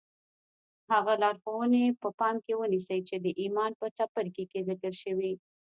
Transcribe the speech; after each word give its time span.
هغه 0.91 1.13
لارښوونې 1.21 1.85
په 2.01 2.09
پام 2.19 2.35
کې 2.45 2.53
ونيسئ 2.57 2.99
چې 3.07 3.15
د 3.25 3.27
ايمان 3.41 3.71
په 3.79 3.87
څپرکي 3.97 4.45
کې 4.51 4.59
ذکر 4.69 4.93
شوې. 5.03 5.33